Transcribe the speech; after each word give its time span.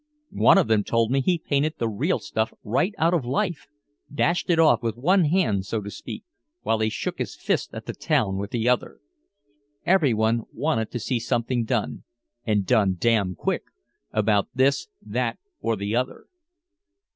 One 0.39 0.57
of 0.57 0.67
them 0.67 0.83
told 0.83 1.11
me 1.11 1.21
he 1.21 1.37
"painted 1.37 1.75
the 1.77 1.87
real 1.87 2.17
stuff 2.17 2.55
right 2.63 2.95
out 2.97 3.13
of 3.13 3.23
life" 3.23 3.67
dashed 4.11 4.49
it 4.49 4.57
off 4.57 4.81
with 4.81 4.97
one 4.97 5.25
hand, 5.25 5.67
so 5.67 5.79
to 5.79 5.91
speak, 5.91 6.23
while 6.63 6.79
he 6.79 6.89
shook 6.89 7.19
his 7.19 7.35
fist 7.35 7.71
at 7.75 7.85
the 7.85 7.93
town 7.93 8.39
with 8.39 8.49
the 8.49 8.67
other. 8.67 8.99
Everyone 9.85 10.45
wanted 10.51 10.89
to 10.89 10.99
see 10.99 11.19
something 11.19 11.65
done 11.65 12.03
and 12.47 12.65
done 12.65 12.95
damn 12.99 13.35
quick 13.35 13.65
about 14.11 14.47
this, 14.55 14.87
that 15.05 15.37
or 15.59 15.75
the 15.75 15.95
other. 15.95 16.25